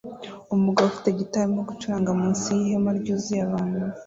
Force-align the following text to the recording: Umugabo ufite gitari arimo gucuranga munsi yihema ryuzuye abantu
Umugabo 0.55 0.85
ufite 0.89 1.09
gitari 1.19 1.41
arimo 1.45 1.61
gucuranga 1.69 2.09
munsi 2.19 2.47
yihema 2.59 2.91
ryuzuye 2.99 3.41
abantu 3.47 3.85